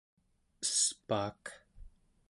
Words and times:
espaak 0.65 1.43